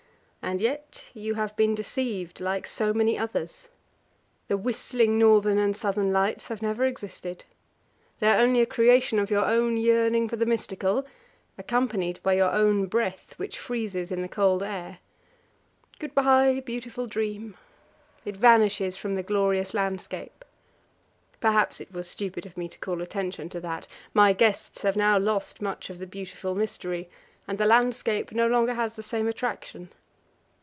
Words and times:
And 0.43 0.59
yet 0.59 1.05
you 1.13 1.35
have 1.35 1.55
been 1.55 1.75
deceived, 1.75 2.41
like 2.41 2.65
so 2.67 2.93
many 2.93 3.17
others! 3.17 3.67
The 4.47 4.57
whistling 4.57 5.17
northern 5.19 5.59
and 5.59 5.77
southern 5.77 6.11
lights 6.11 6.47
have 6.47 6.63
never 6.63 6.83
existed. 6.83 7.45
They 8.19 8.27
are 8.27 8.41
only 8.41 8.59
a 8.59 8.65
creation 8.65 9.19
of 9.19 9.29
your 9.29 9.45
own 9.45 9.77
yearning 9.77 10.27
for 10.27 10.37
the 10.37 10.47
mystical, 10.47 11.05
accompanied 11.59 12.19
by 12.23 12.33
your 12.33 12.51
own 12.51 12.87
breath, 12.87 13.35
which 13.37 13.59
freezes 13.59 14.11
in 14.11 14.23
the 14.23 14.27
cold 14.27 14.63
air. 14.63 14.97
Goodbye, 15.99 16.61
beautiful 16.65 17.05
dream! 17.05 17.55
It 18.25 18.35
vanishes 18.35 18.97
from 18.97 19.13
the 19.13 19.23
glorious 19.23 19.75
landscape." 19.75 20.43
Perhaps 21.39 21.79
it 21.79 21.93
was 21.93 22.09
stupid 22.09 22.47
of 22.47 22.57
me 22.57 22.67
to 22.67 22.79
call 22.79 23.01
attention 23.03 23.47
to 23.49 23.61
that; 23.61 23.85
my 24.13 24.33
guests 24.33 24.81
have 24.81 24.97
now 24.97 25.17
lost 25.19 25.61
much 25.61 25.91
of 25.91 25.99
the 25.99 26.07
beautiful 26.07 26.55
mystery, 26.55 27.09
and 27.47 27.59
the 27.59 27.67
landscape 27.67 28.31
no 28.33 28.47
longer 28.47 28.73
has 28.73 28.95
the 28.95 29.03
same 29.03 29.27
attraction. 29.29 29.89